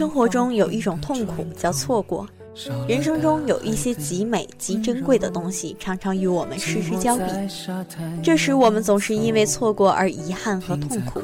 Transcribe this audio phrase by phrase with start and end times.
[0.00, 2.26] 生活中有一种痛苦叫错过，
[2.88, 7.24] 人生中有一些极美极珍贵的东西，常常与我们失之交臂。
[8.22, 11.20] 这时我们总是因为错过而遗憾和痛苦。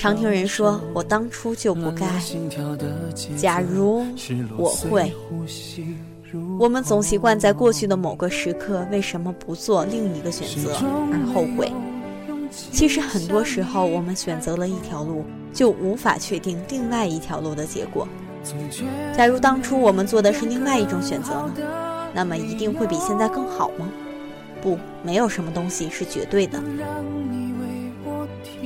[0.00, 2.20] 常听人说：“我当初就不该。”
[3.38, 4.04] 假如
[4.56, 5.12] 我会，
[6.58, 11.70] 我们总习惯在过去的某个时刻，为什么不做另一个选择而后悔？
[12.52, 15.24] 其实很多时候，我们选择了一条路。
[15.52, 18.08] 就无法确定另外一条路的结果。
[19.14, 21.52] 假如当初我们做的是另外一种选择呢？
[22.14, 23.86] 那么一定会比现在更好吗？
[24.62, 26.58] 不，没有什么东西是绝对的。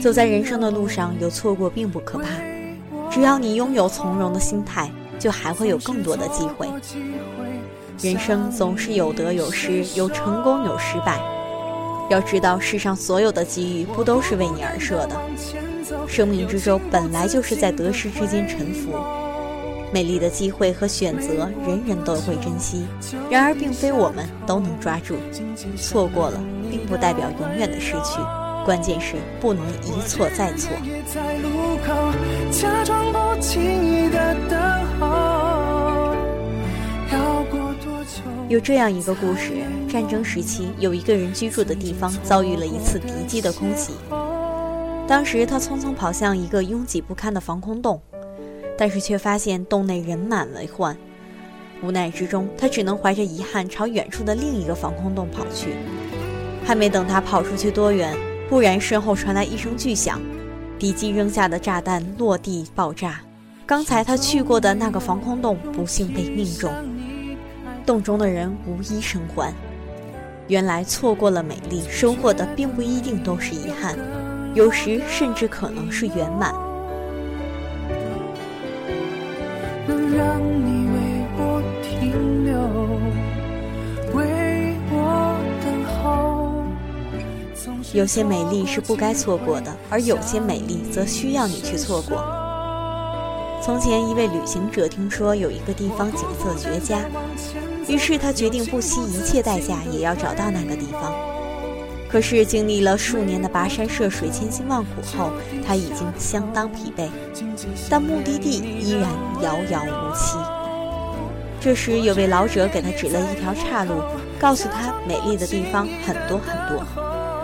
[0.01, 2.29] 走在人生的路上，有错过并不可怕，
[3.11, 4.89] 只要你拥有从容的心态，
[5.19, 6.69] 就还会有更多的机会。
[8.01, 11.21] 人生总是有得有失，有成功有失败。
[12.09, 15.17] 要知道，世上所有的机遇不都是为你而设的。
[16.07, 18.93] 生命之舟本来就是在得失之间沉浮，
[19.93, 22.87] 美丽的机会和选择，人人都会珍惜。
[23.31, 25.17] 然而，并非我们都能抓住。
[25.77, 26.41] 错过了，
[26.71, 28.21] 并不代表永远的失去，
[28.65, 30.71] 关键是不能一错再错。
[38.49, 39.55] 有这样一个故事：
[39.89, 43.93] 战争时期，有一个人居住的地方遭遇了一次敌机的空袭。
[45.09, 48.01] 当时他匆匆跑向一个拥挤不堪的防空洞，
[48.79, 50.97] 但是却发现洞内人满为患。
[51.83, 55.75] 无奈之中，他只能怀着遗憾朝远处的另一个防空洞跑去。
[56.65, 58.17] 还没等他跑出去多远，
[58.49, 60.21] 忽然身后传来一声巨响，
[60.79, 63.21] 敌机扔下的炸弹落地爆炸。
[63.67, 66.73] 刚才他去过的那个防空洞不幸被命中，
[67.87, 69.55] 洞中的人无一生还。
[70.49, 73.97] 原来错过了美丽，收获的并不一定都是遗憾。
[74.55, 76.53] 有时甚至可能是圆满。
[87.93, 92.46] 有些美丽是不该错过的，而有些美丽则需要你去错过。
[93.63, 97.01] 从前，一位旅行者听说有一个地方景色绝佳，
[97.89, 101.13] 于是他决定不惜一切代价也要找到那个地方。
[102.09, 105.31] 可是经历了数年的跋山涉水、千辛万苦后，
[105.67, 107.09] 他已经相当疲惫，
[107.91, 109.11] 但目的地依然
[109.43, 110.39] 遥遥无期。
[111.61, 113.95] 这时，有位老者给他指了一条岔路，
[114.39, 116.85] 告诉他美丽的地方很多很多，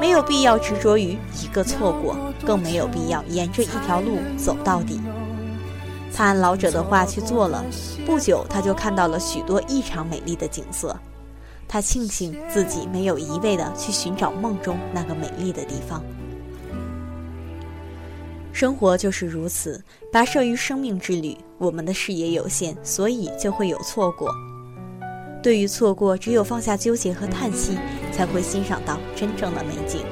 [0.00, 5.00] 没有必要执着于一个错过，更没有必要沿着一条路走到底。
[6.14, 7.64] 他按老者的话去做了，
[8.04, 10.96] 不久他就看到了许多异常美丽的景色。
[11.66, 16.02] 他庆幸自己没有一味的去寻找梦中那个美丽的地方。
[18.52, 19.82] 生活就是如此，
[20.12, 24.30] 跋涉于生命之旅，我们的视野有限，所以就会有错过。
[25.42, 27.78] 对于错过，只有放下纠结和叹息，
[28.12, 30.02] 才会欣赏到真正的美景。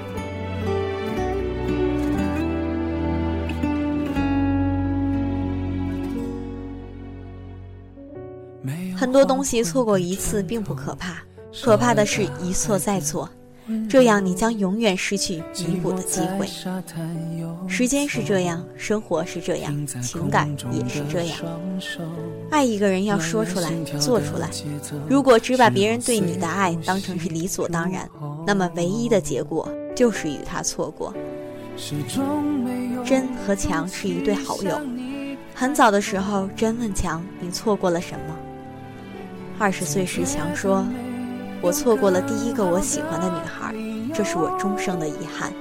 [8.97, 11.23] 很多东西错过一次并不可怕。
[11.65, 13.29] 可怕的是一错再错，
[13.89, 16.47] 这样你将永远失去弥补的机会。
[17.67, 21.37] 时间是这样，生活是这样，情感也是这样。
[22.51, 23.69] 爱一个人要说出来，
[23.99, 24.49] 做出来。
[25.09, 28.09] 如果只把别人对你的爱当成是理所当然，
[28.47, 31.13] 那么唯一的结果就是与他错过。
[33.05, 34.81] 真和强是一对好友。
[35.53, 38.37] 很早的时候，真问强：“你错过了什么？”
[39.61, 40.87] 二十岁时，强说
[41.61, 43.75] ：“我错过了第一个我喜欢的女孩，
[44.15, 45.53] 这是我终生的遗憾。”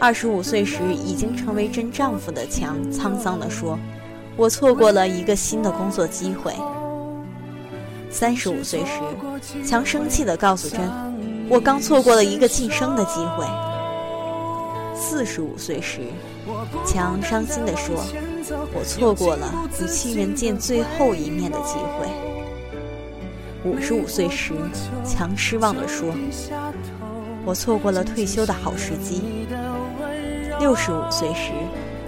[0.00, 3.78] 二十五岁时，已经成为真丈夫的强沧桑地说
[4.36, 6.52] ：“我错过了一个新的工作机会。”
[8.10, 10.80] 三十五岁时，强生气地告诉真
[11.48, 13.46] ：“我刚错过了一个晋升的机会。”
[15.00, 16.00] 四十五岁时，
[16.84, 17.94] 强伤心地说
[18.74, 22.08] ：“我错过了与亲人见最后一面的机会。”
[23.64, 24.52] 五十五岁时，
[25.06, 26.12] 强失望地说
[27.46, 29.46] ：“我错过了退休的好时机。”
[30.58, 31.52] 六十五岁时，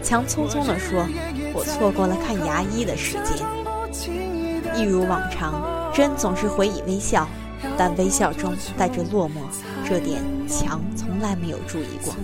[0.03, 1.07] 强匆匆地说
[1.55, 3.47] ：“我错过了看牙医的时间。”
[4.77, 7.29] 一如往常，真总是回以微笑，
[7.79, 9.33] 但微笑中带着落寞。
[9.91, 12.15] 这点强从来没有注意过。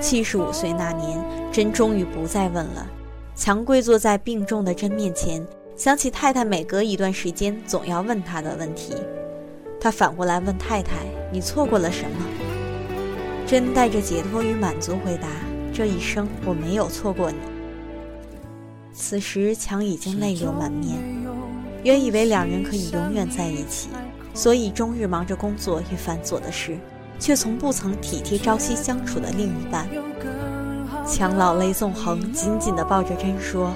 [0.00, 1.20] 七十五岁那年，
[1.50, 2.86] 真终于不再问了。
[3.34, 5.44] 强跪坐在病重的真面前，
[5.76, 8.94] 想起太太每隔一段时间总要问他的问题，
[9.80, 10.98] 他反过来问太太
[11.34, 12.24] ：“你错过了什么？”
[13.44, 15.26] 真带着解脱与满足回答
[15.74, 17.38] ：“这一生我没有错过你。”
[18.94, 20.96] 此时强已经泪流满面，
[21.82, 23.88] 原以为两人可以永远在一起。
[24.36, 26.76] 所以终日忙着工作与繁琐的事，
[27.18, 29.88] 却从不曾体贴朝夕相处的另一半。
[31.06, 33.72] 强老泪纵横，紧紧地抱着真说：“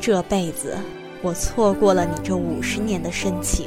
[0.00, 0.74] 这辈子
[1.20, 3.66] 我错过了你这五十年的深情。”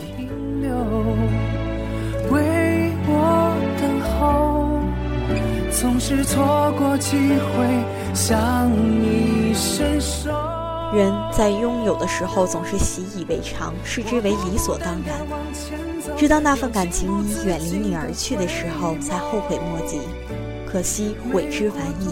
[2.31, 4.79] 为我等候，
[5.71, 10.54] 总是错过机会向你伸手。
[10.93, 15.15] 人在拥有的时候总是习以为常，视之为理所当然。
[16.15, 19.99] 直到那份感情已远离你而去的时候，才后悔莫及。
[20.71, 22.07] 可惜悔之晚矣。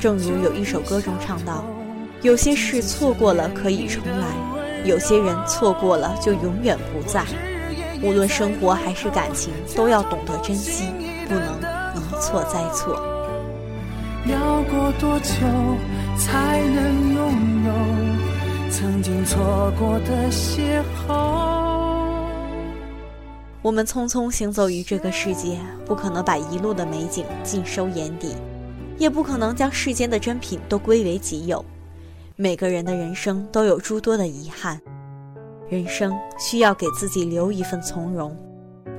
[0.00, 1.64] 正如有一首歌中唱道
[2.22, 4.26] ：“有些事错过了可以重来，
[4.84, 7.24] 有些人错过了就永远不在。
[8.02, 10.88] 无论生活还是感情，都要懂得珍惜，
[11.28, 11.58] 不能
[11.94, 13.00] 一错再错。”
[14.26, 15.34] 要过多久
[16.16, 22.24] 才能拥有曾经错过的邂逅？
[23.60, 28.34] 我们匆匆行走于这个世界，不可能把一路的美景尽收眼底，
[28.96, 31.62] 也不可能将世间的珍品都归为己有。
[32.34, 34.80] 每个人的人生都有诸多的遗憾，
[35.68, 38.34] 人生需要给自己留一份从容，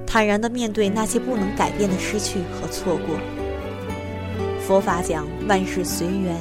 [0.06, 3.16] 坦然地面对那些不能改变的失去和错过。
[4.68, 6.36] 佛法讲万事随缘，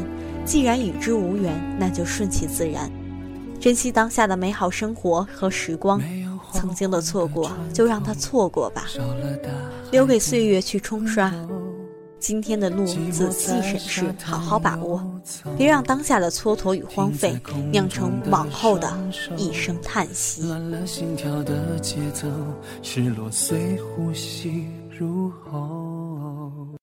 [0.47, 2.91] 既然与之无缘，那就顺其自然，
[3.61, 6.01] 珍惜当下的美好生活和时光。
[6.55, 8.87] 曾经的错过，就让它错过吧，
[9.91, 11.31] 留给岁月去冲刷。
[12.19, 15.05] 今天的路，仔细审视，好好把握，
[15.59, 17.39] 别让当下的蹉跎与荒废
[17.71, 18.91] 酿成往后的
[19.37, 20.47] 一声叹息。
[20.47, 22.27] 乱了心跳的节奏，
[22.81, 25.94] 失落随呼吸入喉。